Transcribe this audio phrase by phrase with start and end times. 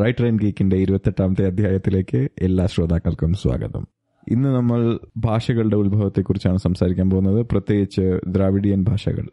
[0.00, 3.86] Writer and ഗീക്കിന്റെ ഇരുപത്തെട്ടാമത്തെ അധ്യായത്തിലേക്ക് എല്ലാ ശ്രോതാക്കൾക്കും സ്വാഗതം.
[4.28, 7.46] ഇന്ന് നമ്മൾ ഭാഷകളുടെ ഉത്ഭവത്തെക്കുറിച്ചാണ് സംസാരിക്കാൻ പോകുന്നത്.
[7.46, 9.28] പ്രത്യേകിച്ച് ദ്രാവിഡിയൻ ഭാഷകൾ.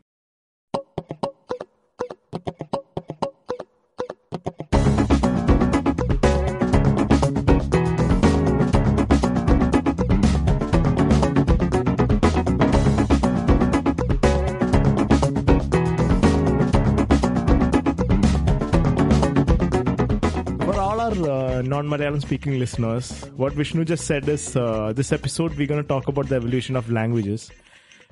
[21.92, 26.08] Malayalam speaking listeners, what Vishnu just said is uh, this episode we're going to talk
[26.08, 27.52] about the evolution of languages,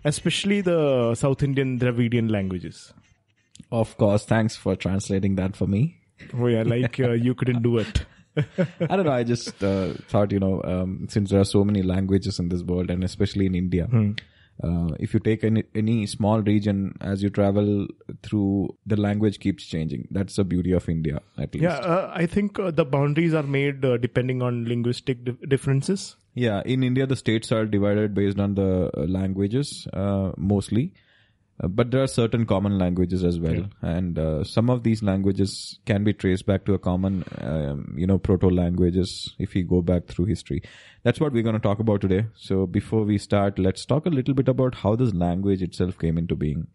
[0.03, 2.93] especially the South Indian Dravidian languages.
[3.71, 6.01] Of course, thanks for translating that for me.
[6.33, 8.05] Oh, yeah, like uh, you couldn't do it.
[8.37, 9.13] I don't know.
[9.13, 12.63] I just uh, thought, you know, um, since there are so many languages in this
[12.63, 13.87] world, and especially in India,
[14.63, 17.87] uh, if you take any any small region as you travel
[18.23, 20.07] through, the language keeps changing.
[20.11, 21.63] That's the beauty of India, at least.
[21.63, 26.15] Yeah, uh, I think uh, the boundaries are made uh, depending on linguistic dif- differences.
[26.33, 30.93] Yeah, in India, the states are divided based on the uh, languages uh, mostly,
[31.61, 35.79] uh, but there are certain common languages as well, and uh, some of these languages
[35.85, 39.81] can be traced back to a common, um, you know, proto languages if we go
[39.81, 40.61] back through history.
[41.03, 42.25] That's what we're going to talk about today.
[42.35, 46.17] So before we start, let's talk a little bit about how this language itself came
[46.17, 46.67] into being.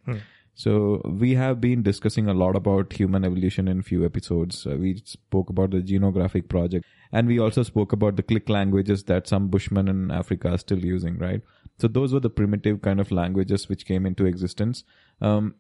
[0.57, 4.67] So we have been discussing a lot about human evolution in few episodes.
[4.67, 9.05] Uh, we spoke about the Genographic project and we also spoke about the click languages
[9.05, 11.41] that some Bushmen in Africa are still using, right?
[11.79, 14.83] So those were the primitive kind of languages which came into existence.
[15.21, 15.55] Um,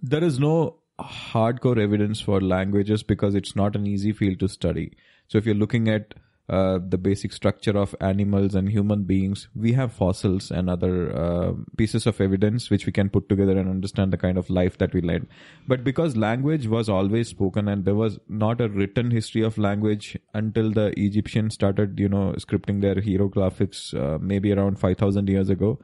[0.00, 4.96] there is no hardcore evidence for languages because it's not an easy field to study.
[5.28, 6.14] So if you're looking at
[6.48, 11.52] uh, the basic structure of animals and human beings, we have fossils and other uh,
[11.76, 14.94] pieces of evidence which we can put together and understand the kind of life that
[14.94, 15.26] we led.
[15.66, 20.16] But because language was always spoken and there was not a written history of language
[20.34, 25.80] until the Egyptians started, you know, scripting their hieroglyphics uh, maybe around 5000 years ago,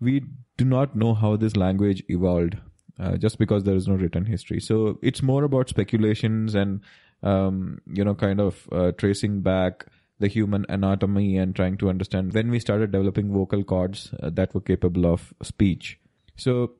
[0.00, 0.22] we
[0.56, 2.56] do not know how this language evolved
[3.00, 4.60] uh, just because there is no written history.
[4.60, 6.80] So it's more about speculations and
[7.22, 9.86] um, you know kind of uh, tracing back
[10.20, 14.52] the human anatomy and trying to understand when we started developing vocal cords uh, that
[14.52, 15.98] were capable of speech.
[16.36, 16.72] So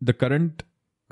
[0.00, 0.62] the current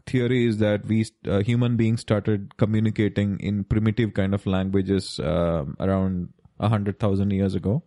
[0.07, 5.77] theory is that we uh, human beings started communicating in primitive kind of languages um
[5.81, 6.29] around
[6.61, 7.83] a hundred thousand years ago.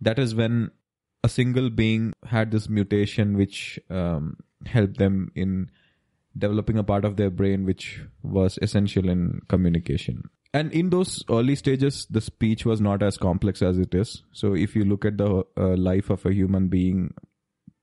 [0.00, 0.70] That is when
[1.22, 4.36] a single being had this mutation which um,
[4.66, 5.70] helped them in
[6.36, 10.30] developing a part of their brain which was essential in communication.
[10.52, 14.22] And in those early stages, the speech was not as complex as it is.
[14.32, 17.12] So if you look at the uh, life of a human being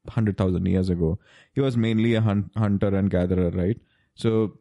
[0.03, 1.19] 100,000 years ago,
[1.53, 3.77] he was mainly a hun- hunter and gatherer, right?
[4.15, 4.57] So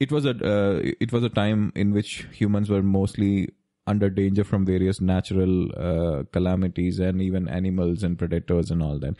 [0.00, 3.48] it was a uh, it was a time in which humans were mostly
[3.86, 9.14] under danger from various natural uh, calamities and even animals and predators and all that.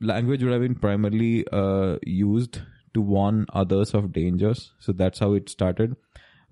[0.00, 2.60] Language would have been primarily uh, used
[2.94, 4.72] to warn others of dangers.
[4.78, 5.96] So that's how it started,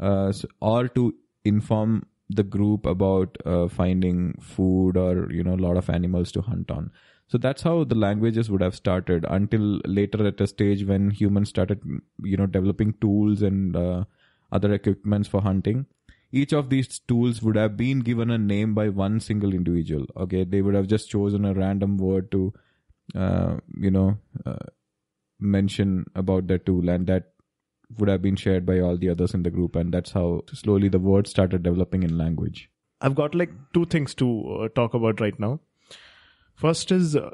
[0.01, 5.65] uh, so, or to inform the group about uh, finding food or you know a
[5.67, 6.91] lot of animals to hunt on.
[7.29, 11.51] So that's how the languages would have started until later at a stage when humans
[11.51, 11.81] started
[12.23, 14.05] you know developing tools and uh,
[14.53, 15.87] other equipments for hunting.
[16.31, 20.05] Each of these tools would have been given a name by one single individual.
[20.15, 22.53] Okay, they would have just chosen a random word to
[23.15, 24.57] uh, you know uh,
[25.41, 27.33] mention about that tool and that
[27.99, 30.89] would have been shared by all the others in the group and that's how slowly
[30.89, 32.69] the word started developing in language
[33.01, 35.61] I've got like two things to uh, talk about right now.
[36.55, 37.31] First is uh,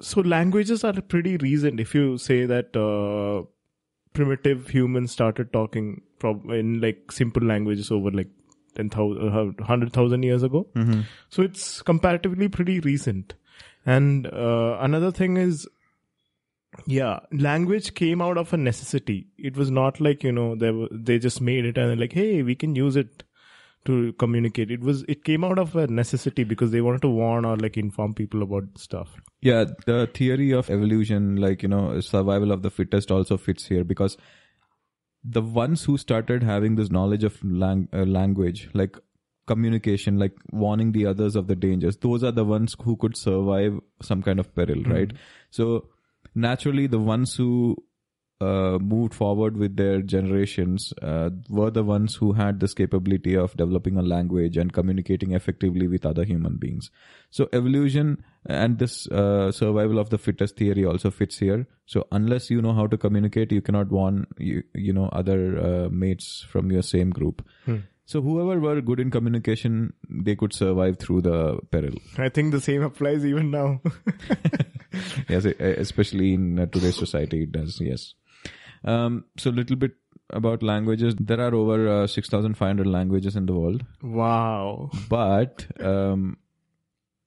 [0.00, 1.78] so languages are pretty recent.
[1.80, 3.46] If you say that uh,
[4.14, 8.30] primitive humans started talking prob- in like simple languages over like
[8.76, 10.66] 10,000, uh, 100,000 years ago.
[11.28, 13.34] So it's comparatively pretty recent.
[13.84, 15.68] And uh, another thing is,
[16.86, 19.28] yeah, language came out of a necessity.
[19.38, 22.12] It was not like, you know, they, were, they just made it and they're like,
[22.12, 23.22] hey, we can use it
[23.84, 24.70] to communicate.
[24.70, 27.76] It was, it came out of a necessity because they wanted to warn or like
[27.76, 29.20] inform people about stuff.
[29.44, 33.84] yeah the theory of evolution like you know survival of the fittest also fits here
[33.84, 34.16] because
[35.22, 38.96] the ones who started having this knowledge of lang- uh, language like
[39.46, 43.78] communication like warning the others of the dangers those are the ones who could survive
[44.00, 45.12] some kind of peril right
[45.50, 45.68] so
[46.34, 47.76] naturally the ones who
[48.40, 53.56] uh, moved forward with their generations uh, were the ones who had this capability of
[53.56, 56.90] developing a language and communicating effectively with other human beings.
[57.30, 61.66] So evolution and this uh, survival of the fittest theory also fits here.
[61.86, 65.88] So unless you know how to communicate, you cannot warn you, you know other uh,
[65.90, 67.46] mates from your same group.
[68.06, 71.94] So whoever were good in communication, they could survive through the peril.
[72.18, 73.80] I think the same applies even now.
[75.28, 77.80] yes, especially in uh, today's society, it does.
[77.80, 78.14] Yes.
[78.84, 79.92] Um, so a little bit
[80.30, 81.14] about languages.
[81.18, 84.90] There are over uh, six thousand five hundred languages in the world, wow.
[85.08, 86.38] but um,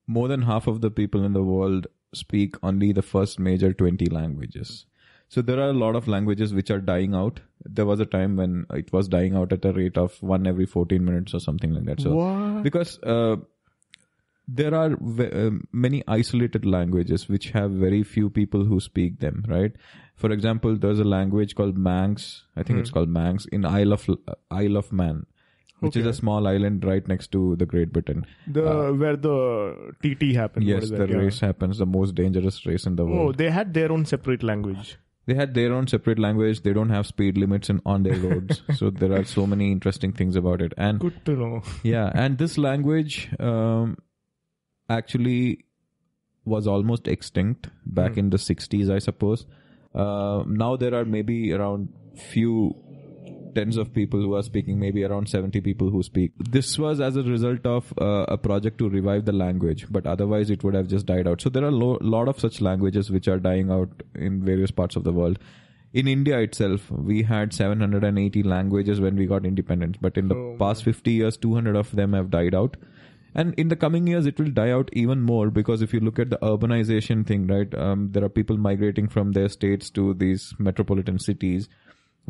[0.06, 4.06] more than half of the people in the world speak only the first major twenty
[4.06, 4.86] languages.
[5.30, 7.42] So there are a lot of languages which are dying out.
[7.66, 10.66] There was a time when it was dying out at a rate of one every
[10.66, 12.02] fourteen minutes or something like that.
[12.02, 12.64] So what?
[12.64, 13.38] because uh,
[14.48, 19.44] there are ve- um many isolated languages which have very few people who speak them
[19.48, 19.74] right
[20.16, 24.06] for example there's a language called manx i think it's called manx in isle of
[24.52, 25.26] isle of man
[25.80, 29.36] which is a small island right next to the great britain The where the
[30.02, 30.66] TT happens.
[30.66, 31.06] yes the?
[31.08, 31.18] Yeah.
[31.18, 33.30] race happens the most dangerous race in the world.
[33.30, 34.98] Oh, they had their own separate language.
[35.28, 38.62] they had their own separate language they don't have speed limits in, on their roads
[38.82, 41.62] so there are so many interesting things about it and Good to know.
[41.84, 43.98] yeah and this language um,
[44.90, 45.66] actually
[46.46, 49.46] was almost extinct back in the 60s i suppose.
[49.94, 52.76] Uh, now there are maybe around few
[53.56, 56.32] tens of people who are speaking maybe around 70 people who speak.
[56.38, 60.50] This was as a result of uh, a project to revive the language but otherwise
[60.50, 61.42] it would have just died out.
[61.42, 64.72] So there are a lo- lot of such languages which are dying out in various
[64.72, 65.40] parts of the world.
[65.94, 70.56] In india itself we had 780 languages when we got independence but in the Oh,
[70.60, 72.76] past 50 years 200 of them have died out
[73.42, 76.20] and in the coming years it will die out even more because if you look
[76.24, 80.48] at the urbanization thing right um, there are people migrating from their states to these
[80.70, 81.70] metropolitan cities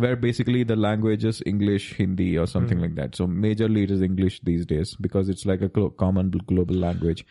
[0.06, 3.15] where basically the language is english hindi or something like that.
[3.19, 7.25] So majorly it is english these days because it's like a glo- common global language.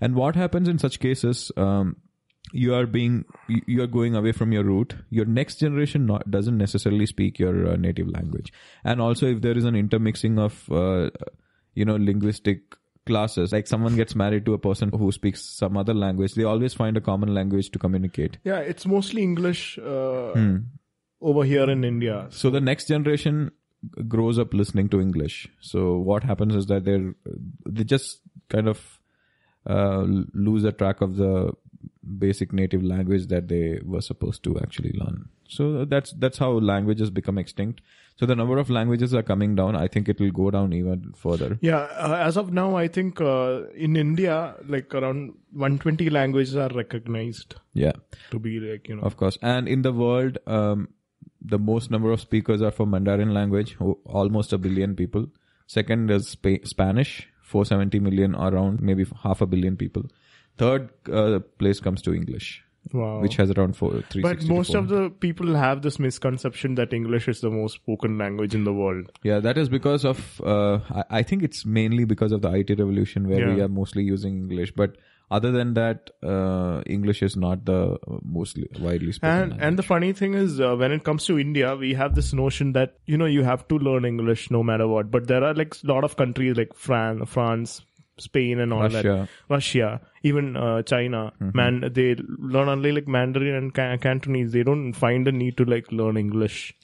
[0.00, 1.96] And what happens in such cases um,
[2.60, 3.16] you are being
[3.48, 4.94] you- you are going away from your root.
[5.18, 8.52] Your next generation not, doesn't necessarily speak your uh, native language.
[8.84, 11.10] And also if there is an intermixing of uh,
[11.74, 12.62] you know linguistic
[13.06, 13.52] classes.
[13.52, 16.96] Like someone gets married to a person who speaks some other language they always find
[16.96, 18.38] a common language to communicate.
[18.44, 20.56] Yeah, it's mostly English uh, Hmm.
[21.20, 22.26] over here in India.
[22.30, 23.50] so the next generation
[24.06, 25.48] grows up listening to english.
[25.60, 27.14] So what happens is that they're
[27.66, 29.00] they just kind of
[29.66, 30.04] uh,
[30.34, 31.52] lose the track of the
[32.18, 35.28] basic native language that they were supposed to actually learn.
[35.48, 37.80] So that's that's how languages become extinct
[38.16, 41.12] so the number of languages are coming down i think it will go down even
[41.16, 46.56] further Yeah, uh, as of now, I think uh, in India, like around 120 languages
[46.56, 47.92] are recognized yeah
[48.30, 49.02] to be like you know.
[49.02, 49.38] Of course.
[49.42, 50.88] And in the world, um,
[51.54, 55.26] the most number of speakers are for Mandarin language, almost a billion people.
[55.66, 60.04] Second is Spa- Spanish, 470 million, around maybe half a billion people.
[60.58, 62.62] Third uh, place comes to English,
[62.92, 63.20] Wow.
[63.20, 67.28] which has around four, 360 but most of the people have this misconception that English
[67.28, 69.10] is the most spoken language in the world.
[69.22, 72.70] Yeah, that is because of, uh, I, I think it's mainly because of the IT
[72.70, 74.72] revolution where we are mostly using English.
[74.72, 74.96] But
[75.30, 79.66] other than that, uh, English is not the mostly widely spoken And language.
[79.66, 82.72] and the funny thing is, uh, when it comes to India, we have this notion
[82.74, 85.10] that you know you have to learn English no matter what.
[85.10, 87.80] But there are like a lot of countries like France, France,
[88.22, 89.04] Spain, and all that.
[89.04, 89.28] Russia.
[89.54, 92.08] Russia, even uh, China, man, they
[92.56, 94.52] learn only like Mandarin and Ca- Cantonese.
[94.52, 96.74] They don't find the need to like learn English.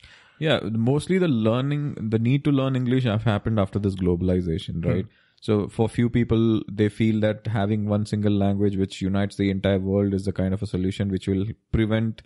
[0.40, 5.06] Yeah, mostly the learning, the need to learn English have happened after this globalization, right?
[5.40, 9.78] So for few people, they feel that having one single language which unites the entire
[9.78, 12.22] world is the kind of a solution which will prevent,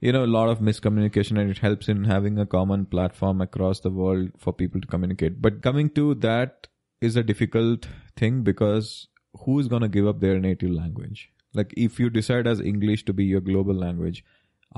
[0.00, 3.80] you know, a lot of miscommunication and it helps in having a common platform across
[3.80, 5.40] the world for people to communicate.
[5.40, 6.68] But coming to that
[7.08, 7.86] is a difficult
[8.22, 8.92] thing because
[9.44, 11.30] who's going to give up their native language?
[11.60, 14.24] Like if you decide as English to be your global language,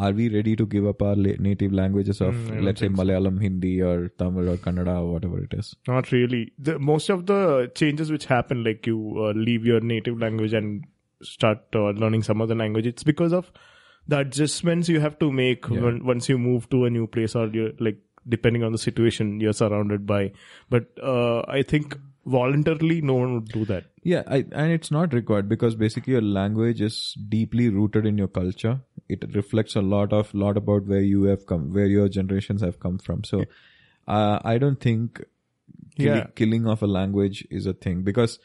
[0.07, 2.93] are we ready to give up our la- native languages of Mm, let's say so.
[3.03, 5.71] Malayalam, Hindi, or Tamil or Kannada or whatever it is?
[5.89, 6.43] Not really.
[6.59, 10.85] The, most of the changes which happen, like you uh, leave your native language and
[11.23, 13.51] start uh, learning some other language, it's because of
[14.07, 15.81] the adjustments you have to make Yeah.
[15.87, 17.97] when, once you move to a new place or you're like
[18.29, 20.33] depending on the situation you're surrounded by.
[20.71, 23.85] But uh, I think voluntarily no one would do that.
[24.03, 28.29] Yeah, I, and it's not required because basically your language is deeply rooted in your
[28.29, 28.81] culture.
[29.09, 32.81] It reflects a lot of lot about where you have come, where your generations have
[32.81, 33.23] come from.
[33.25, 33.45] So,
[34.09, 35.25] uh, I don't think
[35.97, 36.27] killing, Yeah.
[36.35, 38.39] killing of a language is a thing because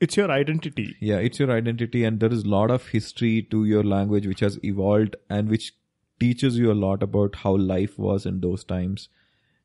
[0.00, 0.96] It's your identity.
[1.00, 4.40] yeah, it's your identity, and there is a lot of history to your language which
[4.40, 5.72] has evolved and which
[6.20, 9.08] teaches you a lot about how life was in those times.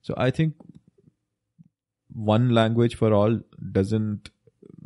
[0.09, 0.55] So I think
[2.31, 3.39] one language for all
[3.79, 4.29] doesn't,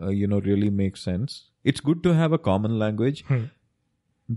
[0.02, 1.50] uh, you know, really make sense.
[1.64, 3.44] It's good to have a common language, Hmm.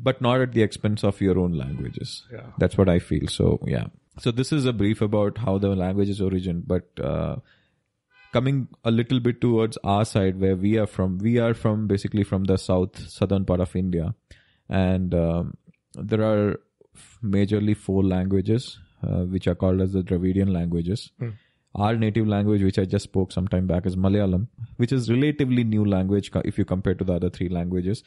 [0.09, 2.15] but not at the expense of your own languages.
[2.37, 2.53] Yeah.
[2.65, 3.27] That's what I feel.
[3.37, 3.89] So yeah.
[4.27, 7.37] So this is a brief about how the language's origin, but uh,
[8.33, 12.23] coming a little bit towards our side where we are from, we are from basically
[12.33, 14.15] from the south southern part of India,
[14.85, 15.55] and um,
[16.13, 16.59] there are
[17.37, 21.11] majorly four languages uh, which are called as the Dravidian languages.
[21.19, 21.31] Hmm.
[21.75, 25.63] Our native language, which I just spoke some time back, is Malayalam, which is relatively
[25.65, 28.03] new language if you compare to the other three languages.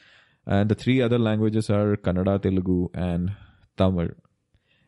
[0.46, 3.32] And the three other languages are Kannada, Telugu, and
[3.76, 4.08] Tamil.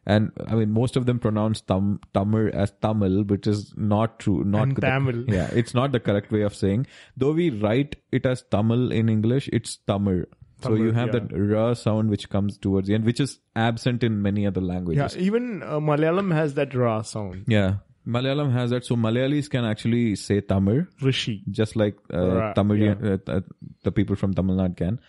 [0.05, 4.43] And I mean, most of them pronounce tam, Tamil as Tamil, which is not true.
[4.43, 5.31] Not And the- Tamil.
[5.31, 6.87] yeah, it's not the correct way of saying.
[7.17, 10.25] Though we write it as Tamil in English, it's Tamil.
[10.63, 11.21] So Tamil, you have yeah.
[11.21, 15.17] that ra sound which comes towards the end, which is absent in many other languages.
[15.17, 17.45] Yeah, even uh, Malayalam has that ra sound.
[17.47, 17.75] Yeah.
[18.07, 18.85] Malayalam has that.
[18.85, 21.43] So Malayalis can actually say Tamil, Rishi.
[21.51, 23.41] just like uh, Ra, Tamilian, uh, uh,
[23.85, 25.01] the people from Tamil Nadu can.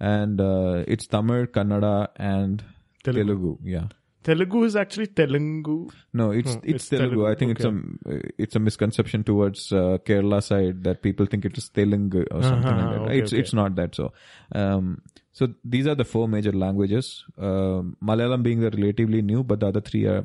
[0.00, 2.64] And uh, it's Tamil, Kannada, and
[3.04, 3.22] Telugu.
[3.22, 3.58] Telugu.
[3.62, 3.88] Yeah.
[4.28, 5.76] Telugu is actually Telugu.
[6.20, 7.10] No, it's No, it's, it's Telugu.
[7.14, 7.74] Telugu, I think it's a
[8.44, 12.74] it's a misconception towards uh, Kerala side that people think it is Telugu or something
[12.74, 13.02] Uh-huh, like that.
[13.06, 13.40] okay, it's okay.
[13.42, 13.94] it's not that.
[14.00, 14.06] So,
[14.60, 14.86] um,
[15.38, 17.06] so these are the four major languages.
[17.48, 20.22] Um Malayalam being the relatively new, but the other three are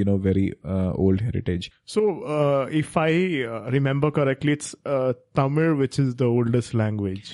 [0.00, 1.66] you know very uh, old heritage.
[1.94, 2.02] So,
[2.36, 3.12] uh, if I
[3.54, 7.30] uh, remember correctly, it's uh, Tamil, which is the oldest language.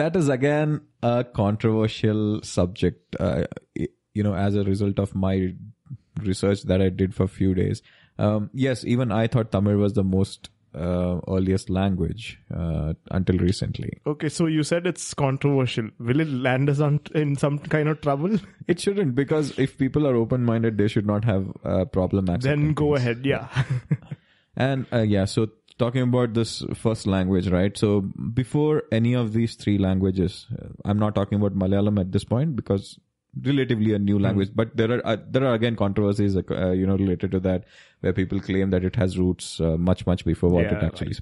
[0.00, 2.24] That is again a controversial
[2.56, 3.16] subject.
[3.28, 3.44] Uh,
[4.18, 5.34] you know, as a result of my
[6.28, 7.82] research that I did for a few days.
[8.18, 13.92] Um, yes, even I thought Tamil was the most uh, earliest language uh, until recently.
[14.14, 15.88] Okay, so you said it's controversial.
[15.98, 18.38] Will it land us on, in some kind of trouble?
[18.66, 22.64] It shouldn't because if people are open-minded, they should not have a problem accepting.
[22.66, 23.00] then go things.
[23.00, 23.26] ahead.
[23.34, 23.48] Yeah.
[24.58, 25.46] And uh, yeah, so
[25.78, 27.78] talking about this first language, right?
[27.78, 28.00] So
[28.38, 32.56] before any of these three languages, uh, I'm not talking about Malayalam at this point
[32.56, 32.98] because
[33.44, 36.96] relatively a new language, but there are uh, there are again controversies, uh, you know,
[36.96, 37.64] related to that
[38.00, 41.10] where people claim that it has roots uh, much much before what Yeah, it actually
[41.12, 41.20] is.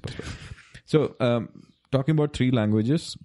[0.85, 1.49] So um,
[1.91, 3.17] talking about three languages.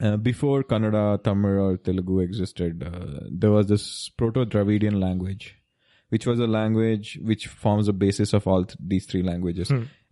[0.00, 5.54] Uh, before Kannada, Tamil, or Telugu existed, uh, there was this Proto-Dravidian language,
[6.08, 9.70] which was a language which forms the basis of all th- these three languages.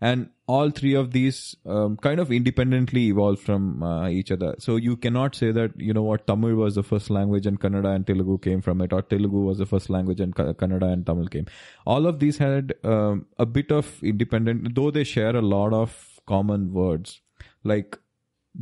[0.09, 4.49] And all three of these um, kind of independently evolved from uh, each other.
[4.65, 7.95] So you cannot say that, you know what, Tamil was the first language and Kannada
[7.95, 11.07] and Telugu came from it, or Telugu was the first language and Ka- Kannada and
[11.07, 11.47] Tamil came.
[11.87, 15.95] All of these had um, a bit of independent, though they share a lot of
[16.27, 17.21] common words.
[17.63, 17.97] Like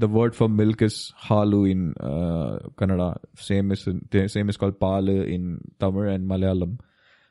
[0.04, 3.16] the word for milk is halu in uh, Kannada.
[3.36, 3.88] Same is
[4.36, 6.78] same is called pal in Tamil and Malayalam.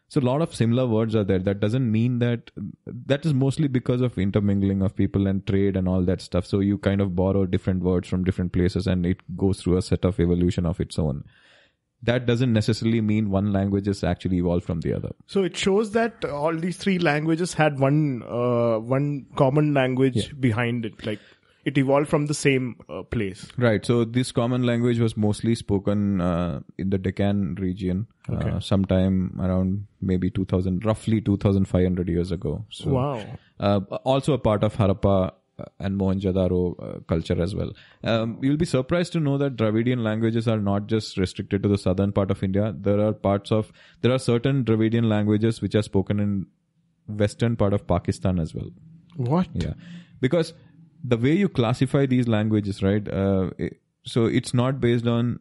[0.10, 1.38] So a lot of similar words are there.
[1.38, 2.50] That doesn't mean that
[2.86, 6.48] that is mostly because of intermingling of people and trade and all that stuff.
[6.48, 9.84] So you kind of borrow different words from different places and it goes through a
[9.84, 11.24] set of evolution of its own.
[12.02, 15.12] That doesn't necessarily mean one language is actually evolved from the other.
[15.28, 20.86] so it shows that all these three languages had one uh, one common language behind
[20.86, 21.06] it.
[21.06, 21.20] Like
[21.66, 23.48] it evolved from the same uh, place.
[23.58, 23.86] Right.
[23.86, 28.50] So this common language was mostly spoken uh, in the Deccan region, Okay.
[28.52, 32.66] uh, sometime around maybe 2000, roughly 2,500 years ago.
[32.70, 33.38] So, Wow.
[33.60, 37.74] uh, also a part of Harappa uh, and Mohenjo-daro uh, culture as well.
[38.04, 41.78] Um, you'll be surprised to know that Dravidian languages are not just restricted to the
[41.78, 42.74] southern part of India.
[42.80, 46.46] There are parts of there are certain Dravidian languages which are spoken in
[47.08, 48.70] western part of Pakistan as well.
[49.18, 49.48] What?
[49.54, 49.74] Yeah,
[50.22, 50.54] because
[51.04, 53.08] the way you classify these languages, right?
[53.08, 53.52] Uh,
[54.04, 55.40] so it's not based on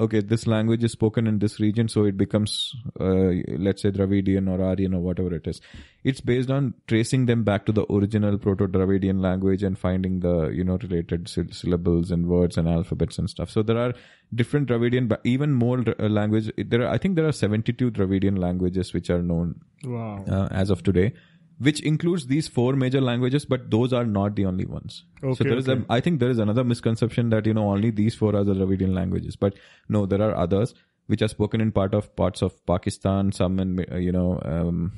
[0.00, 4.48] okay, this language is spoken in this region, so it becomes uh, let's say Dravidian
[4.48, 5.60] or Aryan or whatever it is.
[6.02, 10.64] It's based on tracing them back to the original Proto-Dravidian language and finding the you
[10.64, 13.50] know related syll- syllables and words and alphabets and stuff.
[13.50, 13.94] So there are
[14.34, 16.50] different Dravidian, but even more uh, language.
[16.56, 20.24] There are, I think there are seventy-two Dravidian languages which are known Wow.
[20.28, 21.12] uh, as of today,
[21.58, 25.04] which includes these four major languages, but those are not the only ones.
[25.22, 25.82] Okay, so Okay, there is okay.
[25.88, 28.54] a, I think there is another misconception that you know only these four are the
[28.54, 29.54] Dravidian languages, but
[29.88, 30.74] no, there are others
[31.06, 34.92] which are spoken in part of parts of Pakistan, some in uh, you know um,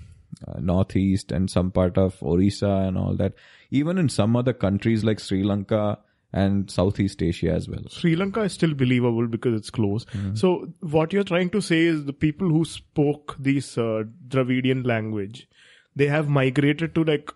[0.47, 3.35] uh, northeast, and some part of Orissa and all that.
[3.71, 5.99] Even in some other countries like Sri Lanka
[6.33, 7.83] and Southeast Asia as well.
[7.89, 10.05] Sri Lanka is still believable because it's close.
[10.07, 10.35] Mm-hmm.
[10.35, 15.49] So what you're trying to say is the people who spoke this uh, Dravidian language,
[15.97, 17.31] they have migrated to like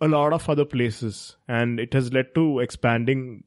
[0.00, 3.44] a lot of other places, and it has led to expanding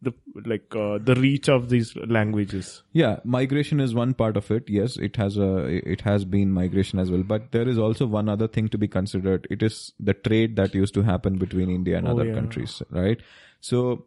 [0.00, 0.12] the
[0.46, 2.82] like uh, the reach of these languages.
[2.92, 4.68] Yeah, migration is one part of it.
[4.68, 8.28] Yes, it has a it has been migration as well, but there is also one
[8.28, 9.46] other thing to be considered.
[9.50, 12.34] It is the trade that used to happen between India and Oh, other yeah.
[12.34, 13.20] countries, right?
[13.60, 14.06] So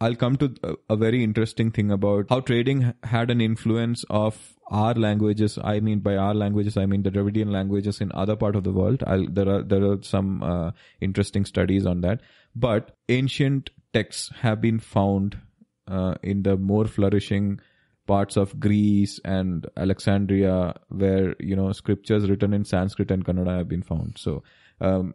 [0.00, 0.54] I'll come to
[0.90, 5.58] a, very interesting thing about how trading had an influence of our languages.
[5.62, 8.72] I mean by our languages, I mean the Dravidian languages in other part of the
[8.72, 9.02] world.
[9.06, 12.20] I'll, there are there are some uh, interesting studies on that.
[12.54, 15.38] But ancient texts have been found
[15.88, 17.60] uh, in the more flourishing
[18.06, 23.68] parts of Greece and Alexandria, where you know scriptures written in Sanskrit and Kannada have
[23.68, 24.18] been found.
[24.18, 24.42] So
[24.80, 25.14] um,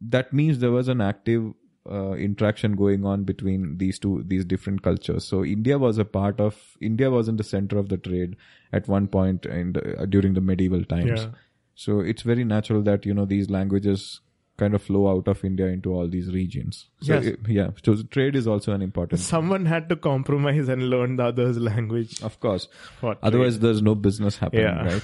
[0.00, 1.52] that means there was an active
[1.90, 5.24] uh, interaction going on between these two these different cultures.
[5.24, 8.36] So India was a part of India was in the center of the trade
[8.72, 11.22] at one point in the, uh, during the medieval times.
[11.22, 11.30] Yeah.
[11.74, 14.20] So it's very natural that you know these languages
[14.58, 16.88] kind of flow out of India into all these regions.
[17.00, 17.24] So Yes.
[17.26, 19.20] it- yeah, so trade is also an important.
[19.20, 22.22] Someone had to compromise and learn the other's language.
[22.22, 22.68] Of course.
[23.02, 24.84] Otherwise, there's no business happening, Yeah.
[24.84, 25.02] right?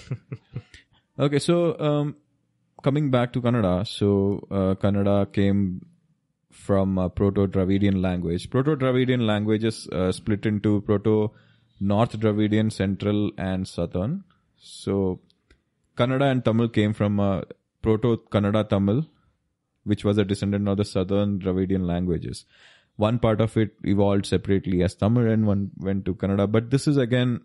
[1.18, 2.16] okay, so um,
[2.82, 5.86] coming back to Kannada, so uh, Kannada came
[6.50, 8.50] from uh, Proto-Dravidian language.
[8.50, 14.24] Proto-Dravidian languages uh, split into Proto-North Dravidian, Central, and Southern.
[14.56, 15.20] So
[15.96, 17.42] Kannada and Tamil came from uh,
[17.82, 19.06] Proto-Kannada Tamil,
[19.84, 22.44] which was a descendant of the Southern Dravidian languages.
[22.96, 26.50] One part of it evolved separately as Tamil and one went to Kannada.
[26.50, 27.42] But this is again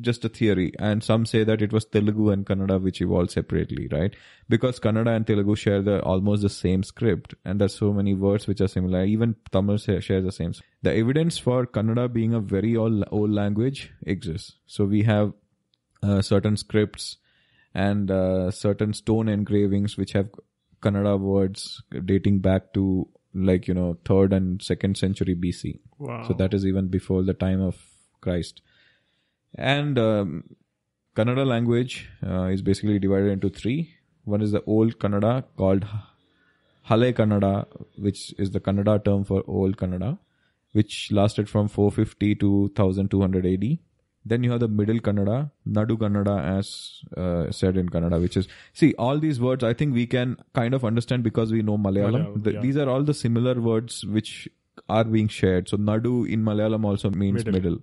[0.00, 3.88] just a theory and some say that it was Telugu and Kannada which evolved separately,
[3.90, 4.14] right?
[4.48, 8.46] Because Kannada and Telugu share the almost the same script and there's so many words
[8.46, 9.04] which are similar.
[9.04, 10.52] Even Tamil shares the same.
[10.82, 14.56] The evidence for Kannada being a very old, old language exists.
[14.66, 15.32] So we have
[16.02, 17.18] uh, certain scripts
[17.74, 20.28] and uh, certain stone engravings which have
[20.82, 25.78] Kannada words dating back to like, you know, third and second century BC.
[25.98, 26.24] wow.
[26.26, 27.76] So that is even before the time of
[28.20, 28.62] Christ.
[29.54, 30.44] And um,
[31.16, 33.94] Kannada language uh, is basically divided into three.
[34.24, 35.84] One is the old Kannada called
[36.84, 37.66] Hale Kannada,
[37.98, 40.18] which is the Kannada term for old Kannada,
[40.72, 43.78] which lasted from 450 to 1200 AD.
[44.24, 48.48] Then you have the middle Kannada, Nadu Kannada, as uh, said in Kannada, which is
[48.74, 49.64] see all these words.
[49.64, 52.26] I think we can kind of understand because we know Malayalam.
[52.26, 52.60] Malayalam, The- yeah.
[52.60, 54.48] These are all the similar words which
[54.88, 55.68] are being shared.
[55.68, 57.52] So Nadu in Malayalam also means Middle.
[57.52, 57.78] middle.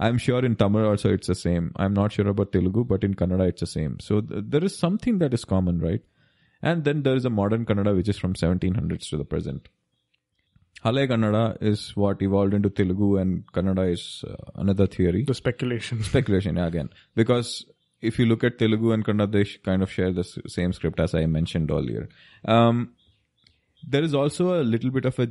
[0.00, 1.72] I'm sure in Tamil also it's the same.
[1.76, 3.98] I'm not sure about Telugu, but in Kannada it's the same.
[4.00, 6.02] So th- there is something that is common, right?
[6.62, 9.68] And then there is a modern Kannada which is from 1700s to the present.
[10.84, 15.24] Hale Kannada is what evolved into Telugu and Kannada is uh, another theory.
[15.24, 16.02] the speculation.
[16.12, 16.90] Speculation yeah, again.
[17.16, 17.66] Because
[18.00, 21.00] if you look at Telugu and Kannada, they kind of share the s- same script
[21.00, 22.08] as I mentioned earlier.
[22.44, 22.92] Um,
[23.86, 25.28] there is also a little bit of a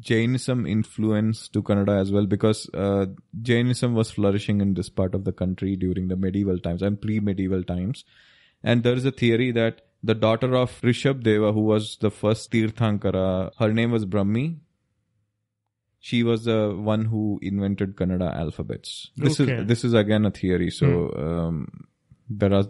[0.00, 3.06] Jainism influence to Kannada as well because uh,
[3.42, 7.62] Jainism was flourishing in this part of the country during the medieval times and pre-medieval
[7.62, 8.04] times.
[8.62, 12.50] And there is a theory that the daughter of Rishabh Deva, who was the first
[12.50, 14.58] Tirthankara, her name was Brahmi.
[16.00, 19.10] She was the one who invented Kannada alphabets.
[19.16, 19.52] This Okay.
[19.52, 20.70] is this is again a theory.
[20.70, 21.86] So um,
[22.28, 22.64] there are,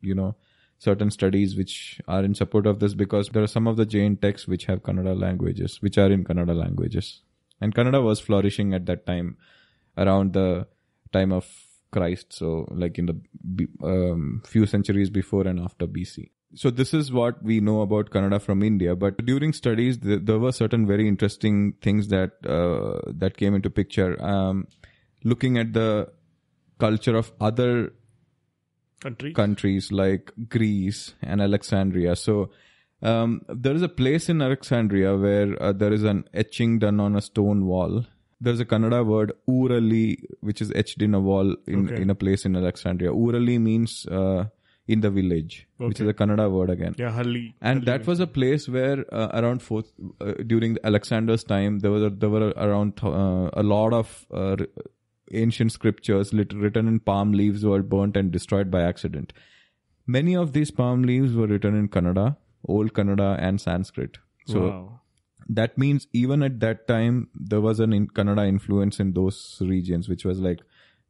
[0.00, 0.34] you know,
[0.82, 4.16] certain studies which are in support of this because there are some of the Jain
[4.16, 7.20] texts which have Kannada languages, which are in Kannada languages,
[7.60, 9.36] and Kannada was flourishing at that time,
[9.96, 10.66] around the
[11.12, 11.46] time of
[11.92, 12.32] Christ.
[12.32, 16.30] So like in the um, few centuries before and after BC.
[16.54, 18.96] So this is what we know about Kannada from India.
[18.96, 23.70] But during studies, th- there were certain very interesting things that uh, that came into
[23.70, 24.20] picture.
[24.22, 24.66] Um,
[25.22, 26.08] looking at the
[26.78, 27.92] culture of other
[29.02, 29.32] Country.
[29.32, 32.14] countries like Greece and Alexandria.
[32.16, 32.50] So
[33.02, 37.16] um, there is a place in Alexandria where uh, there is an etching done on
[37.16, 38.04] a stone wall.
[38.40, 42.02] There's a Kannada word Urali, which is etched in a wall in, Okay.
[42.02, 43.10] in a place in Alexandria.
[43.10, 44.44] Urali means uh,
[44.88, 46.94] in the village, which is a Kannada word again.
[46.98, 47.54] yeah, Halli.
[47.60, 52.02] And that was a place where uh, around fourth uh, during Alexander's time there was
[52.02, 54.56] a, there were around uh, a lot of uh,
[55.32, 59.32] ancient scriptures lit- written in palm leaves were burnt and destroyed by accident.
[60.06, 64.18] Many of these palm leaves were written in Kannada, Old Kannada, and Sanskrit.
[64.46, 65.00] So wow.
[65.48, 70.08] that means even at that time there was an in Kannada influence in those regions,
[70.08, 70.60] which was like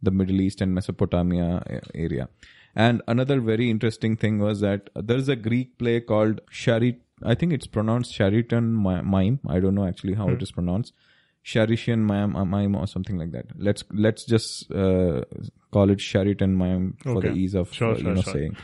[0.02, 2.28] the Middle East and Mesopotamia eh, area.
[2.74, 7.00] And another very interesting thing was that there is a Greek play called Sharit.
[7.22, 9.40] I think it's pronounced Sharitan Mi- Mime.
[9.46, 10.42] I don't know actually how it hmm.
[10.42, 10.92] is pronounced.
[11.44, 13.46] Sharitian Mime, uh, or something like that.
[13.56, 15.22] Let's let's just uh,
[15.72, 18.32] call it Sharitan Mime for the ease of Sure, uh, you sure, know sure.
[18.32, 18.56] saying.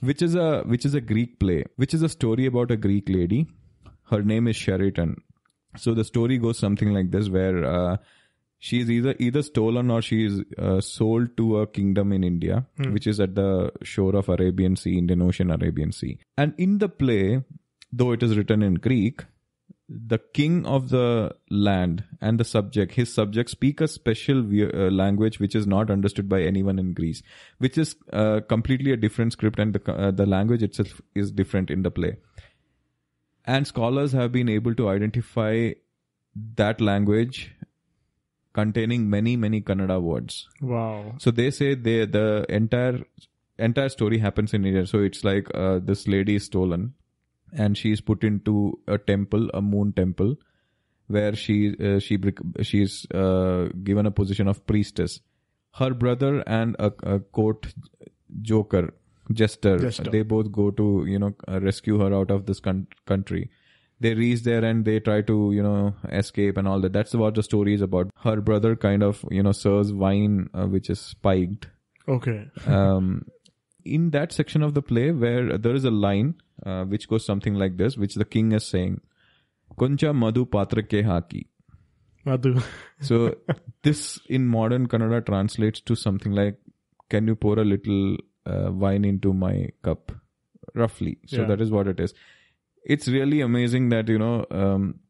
[0.00, 3.08] which is a which is a Greek play, which is a story about a Greek
[3.08, 3.46] lady.
[4.10, 5.16] Her name is Sheridan.
[5.76, 7.96] So the story goes something like this, where uh,
[8.60, 13.20] is either either stolen or she's uh, sold to a kingdom in India, which is
[13.20, 16.18] at the shore of Arabian Sea, Indian Ocean, Arabian Sea.
[16.36, 17.42] And in the play,
[17.92, 19.24] though it is written in Greek,
[19.92, 25.40] the king of the land and the subject, his subjects speak a special uh, language
[25.40, 27.22] which is not understood by anyone in Greece,
[27.58, 31.70] which is uh, completely a different script, and the, uh, the language itself is different
[31.70, 32.16] in the play.
[33.44, 35.72] And scholars have been able to identify
[36.54, 37.50] that language
[38.52, 41.14] containing many many kannada words Wow.
[41.18, 43.00] so they say they the entire
[43.58, 46.94] entire story happens in india so it's like uh, this lady is stolen
[47.52, 50.36] and she is put into a temple a moon temple
[51.06, 52.18] where she uh, she
[52.62, 55.20] she's uh, given a position of priestess.
[55.74, 57.74] Her brother and a, a court
[58.42, 58.92] joker
[59.32, 60.10] jester, Jester.
[60.10, 63.50] they both go to you know uh, rescue her out of this con- country.
[64.00, 66.92] They reach there and they try to you know escape and all that.
[66.92, 68.10] That's what the story is about.
[68.16, 71.68] Her brother kind of you know serves wine uh, which is spiked.
[72.08, 72.48] Okay.
[72.66, 73.26] um,
[73.84, 76.34] in that section of the play where there is a line
[76.66, 79.00] uh, which goes something like this which the king is saying
[79.82, 81.46] koncha madhu patra ke haki
[82.24, 82.60] Madhu.
[83.00, 83.34] so
[83.82, 86.58] this in modern kannada translates to something like
[87.08, 88.16] can you pour a little
[88.46, 90.12] uh, wine into my cup
[90.74, 91.46] roughly so Yeah.
[91.52, 92.12] that is what it is
[92.84, 95.00] it's really amazing that you know um,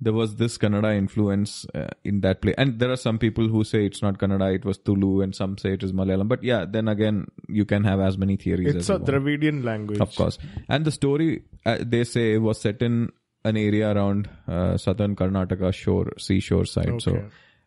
[0.00, 3.64] there was this kannada influence uh, in that play and there are some people who
[3.64, 6.64] say it's not kannada it was tulu and some say it is malayalam but yeah
[6.64, 8.98] then again you can have as many theories It's a.
[8.98, 10.00] Dravidian language.
[10.00, 10.38] Of course.
[10.68, 13.10] And the story, uh, they say, was set in
[13.44, 16.88] an area around uh, southern Karnataka shore, seashore side.
[16.88, 16.98] Okay.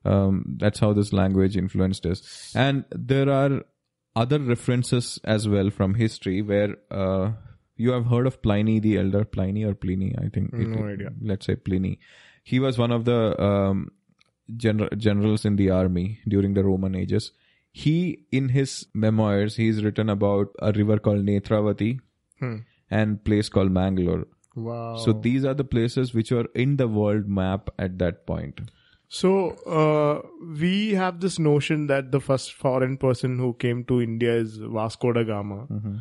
[0.03, 2.53] So um, that's how this language influenced us.
[2.55, 3.63] And there are
[4.15, 7.31] other references as well from history where uh,
[7.77, 10.53] you have heard of Pliny the Elder, Pliny or Pliny, I think.
[10.53, 11.09] No idea.
[11.21, 11.99] Let's say Pliny.
[12.43, 13.91] He was one of the um,
[14.55, 17.31] gener- generals in the army during the Roman ages.
[17.71, 21.99] He, in his memoirs, he's written about a river called Netravati
[22.39, 22.55] Hmm.
[22.91, 24.27] and place called Mangalore.
[24.55, 24.95] Wow.
[24.97, 28.61] So these are the places which were in the world map at that point.
[29.09, 29.31] So
[29.79, 30.27] uh,
[30.61, 35.11] we have this notion that the first foreign person who came to India is Vasco
[35.13, 35.97] da Gama, Mm-hmm.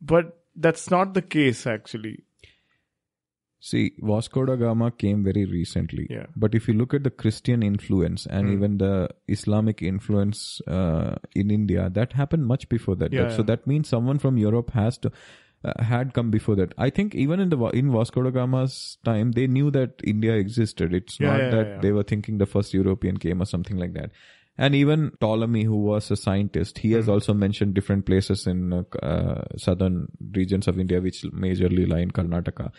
[0.00, 2.24] but that's not the case actually.
[3.60, 6.06] See, Vasco da Gama came very recently.
[6.10, 6.26] Yeah.
[6.36, 8.52] But if you look at the Christian influence and Hmm.
[8.52, 13.12] even the Islamic influence uh, in India, that happened much before that.
[13.14, 15.10] Yeah, That- So that means someone from Europe has to
[15.64, 16.74] uh, had come before that.
[16.76, 20.92] I think even in the in Vasco da Gama's time, they knew that India existed.
[20.92, 21.78] It's Yeah, not yeah, that yeah.
[21.80, 24.10] they were thinking the first European came or something like that.
[24.56, 26.96] And even Ptolemy, who was a scientist, he Hmm.
[26.96, 32.00] has also mentioned different places in uh, uh, southern regions of India, which majorly lie
[32.00, 32.70] in Karnataka.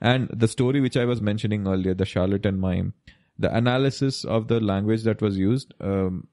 [0.00, 2.92] And the story which I was mentioning earlier, the charlatan mime,
[3.38, 6.28] the analysis of the language that was used um,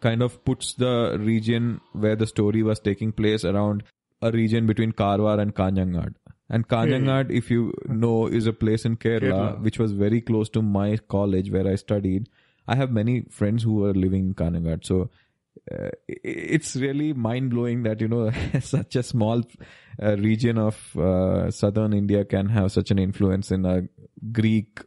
[0.00, 3.84] kind of puts the region where the story was taking place around
[4.22, 6.14] a region between Karwar and Kanhangad.
[6.50, 9.62] And Kanhangad, if you know, is a place in Kerala, Kerala.
[9.62, 12.28] which was very close to my college where I studied.
[12.68, 14.84] I have many friends who are living in Kanhangad.
[14.84, 15.10] So
[15.72, 19.42] uh, it's really mind blowing that, you know, such a small
[20.02, 23.82] uh, region of uh, southern India can have such an influence in a
[24.32, 24.80] Greek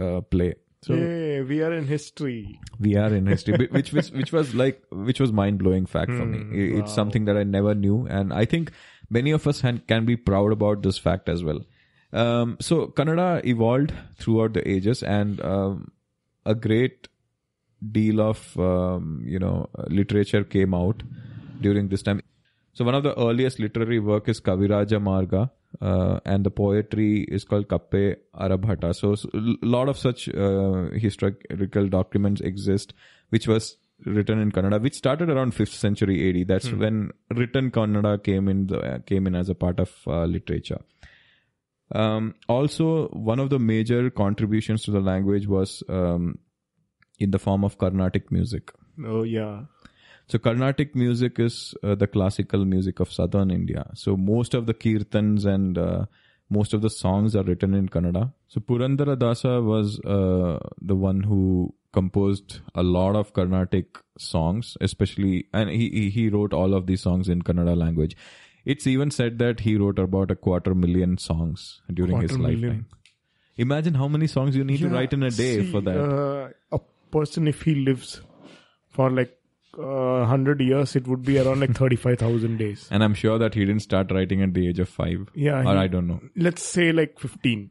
[0.00, 0.54] uh, play.
[0.82, 2.60] So Yay, we are in history.
[2.78, 6.26] we are in history, which was which was like which was mind blowing fact for
[6.26, 6.40] me.
[6.40, 6.94] Hmm, It's wow.
[6.96, 8.70] something that I never knew, and I think
[9.08, 11.60] many of us han- can be proud about this fact as well.
[12.12, 15.90] Um, so Kannada evolved throughout the ages, and um,
[16.44, 17.08] a great
[17.92, 21.02] deal of um, you know literature came out
[21.60, 22.20] during this time.
[22.72, 27.44] So one of the earliest literary work is Kaviraja Marga, uh, and the poetry is
[27.44, 28.94] called Kappe Arabhata.
[28.94, 32.92] So a lot of such uh, historical documents exist,
[33.28, 36.48] which was written in Kannada, which started around 5th century AD.
[36.48, 40.80] That's when written Kannada came in the, came in as a part of uh, literature.
[41.92, 46.38] Um, also, one of the major contributions to the language was um,
[47.18, 48.72] in the form of Carnatic music.
[49.04, 49.64] Oh yeah.
[50.26, 53.90] So Carnatic music is uh, the classical music of southern India.
[53.94, 56.06] So most of the kirtans and uh,
[56.48, 58.32] most of the songs are written in Kannada.
[58.48, 65.46] So Purandara Dasa was uh, the one who composed a lot of Carnatic songs, especially,
[65.52, 68.16] and he he- wrote all of these songs in Kannada language.
[68.64, 72.62] It's even said that he wrote about a quarter million songs during his Quarter million.
[72.62, 72.86] lifetime.
[73.56, 76.00] Imagine how many songs you need to write in a day see, for that.
[76.72, 76.78] Uh,
[77.14, 78.12] person, if he lives
[78.98, 79.32] for like
[79.78, 82.88] uh, hundred years, it would be around like thirty-five thousand days.
[82.90, 85.28] and I'm sure that he didn't start writing at the age of five.
[85.46, 86.20] Yeah, or he- I don't know.
[86.50, 87.64] Let's say like fifteen,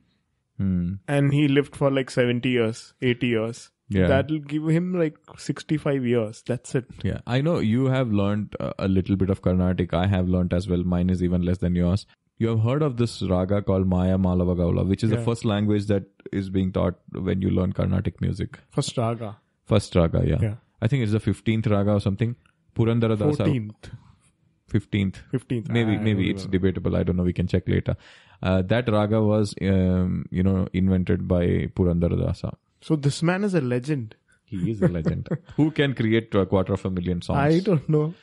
[0.57, 0.89] Hmm.
[1.19, 3.69] and he lived for like seventy years, eighty years.
[3.93, 4.07] Yeah.
[4.09, 6.41] That'll give him like 65 years.
[6.47, 6.85] That's it.
[7.07, 9.93] Yeah, I know you have learned uh, a little bit of Carnatic.
[9.93, 10.83] I have learned as well.
[10.93, 12.05] Mine is even less than yours.
[12.43, 15.85] You have heard of this raga called Maya Malava Gaula, which is the first language
[15.87, 16.95] that is being taught
[17.27, 18.59] when you learn Carnatic music.
[18.69, 19.37] First raga.
[19.63, 20.39] First raga, yeah.
[20.41, 20.55] Yeah.
[20.81, 22.35] I think it's the 15th raga or something.
[22.75, 23.45] Purandara Dasa.
[23.47, 23.91] 14th.
[24.73, 25.21] 15th.
[25.31, 25.69] 15th.
[25.69, 26.97] Maybe, I maybe it's debatable.
[26.97, 27.23] I don't know.
[27.23, 27.95] We can check later.
[28.41, 31.45] Uh, that raga was, um, you know, invented by
[31.77, 32.53] Purandara Dasa.
[32.81, 34.15] So this man is a legend.
[34.43, 35.29] He is a legend.
[35.55, 37.39] Who can create a quarter of a million songs?
[37.39, 38.13] I don't know.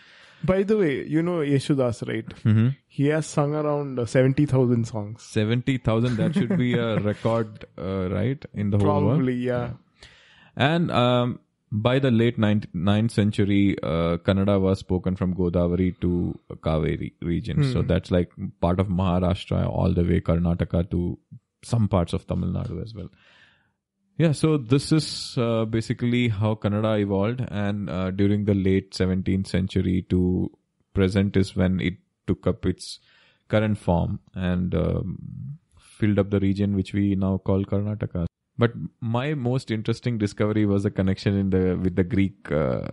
[0.42, 2.32] By the way, you know Yesudas, right?
[2.42, 5.22] hmm He has sung around uh, 70,000 songs.
[5.22, 8.44] 70,000, that should be a record, uh, right?
[8.54, 9.08] In the whole world.
[9.08, 9.70] Probably, yeah.
[10.56, 16.38] And um, by the late ninth, 9th century, uh, Kannada was spoken from Godavari to
[16.54, 17.72] Kaveri region.
[17.72, 21.18] So that's like part of Maharashtra all the way Karnataka to
[21.62, 23.08] some parts of Tamil Nadu as well.
[24.20, 29.46] Yeah, so this is uh, basically how Kannada evolved, and uh, during the late 17th
[29.46, 30.50] century to
[30.92, 31.94] present is when it
[32.26, 32.98] took up its
[33.48, 38.26] current form and um, filled up the region which we now call Karnataka.
[38.58, 42.88] But my most interesting discovery was the connection in the with the Greek uh,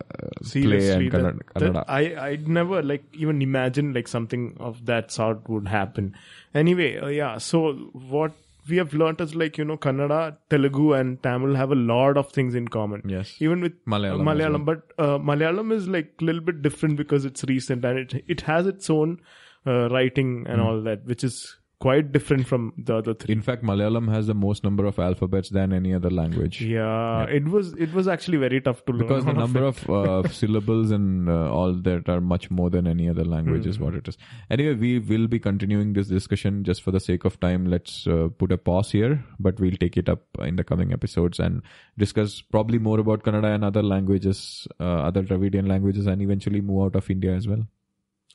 [0.53, 1.37] play and that- Kannada.
[1.39, 1.85] that- Kannada.
[1.89, 6.15] I I'd never like even imagine like something of that sort would happen.
[6.55, 7.37] Anyway, uh, yeah.
[7.37, 7.73] So
[8.15, 8.31] what
[8.69, 12.31] we have learnt is like you know Kannada, Telugu, and Tamil have a lot of
[12.31, 13.01] things in common.
[13.05, 13.35] Yes.
[13.39, 17.43] Even with Malayalam Malayalam, but uh, Malayalam is like a little bit different because it's
[17.45, 19.19] recent and it it has its own
[19.65, 23.31] uh, writing and all that, which is quite different from the other three.
[23.33, 26.59] In fact, Malayalam has the most number of alphabets than any other language.
[26.61, 29.01] yeah, it was it was actually very tough to learn.
[29.07, 32.69] because the all of number of uh, syllables and uh, all that are much more
[32.77, 33.69] than any other language Hmm.
[33.73, 34.17] is what it is
[34.49, 38.29] anyway we will be continuing this discussion just for the sake of time let's uh,
[38.39, 41.61] put a pause here but we'll take it up in the coming episodes and
[42.05, 44.41] discuss probably more about kannada and other languages
[44.79, 47.63] uh, other dravidian languages and eventually move out of india as well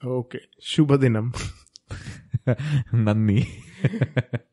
[0.05, 1.29] okay, Shubhadinam.
[2.93, 3.47] Nanny.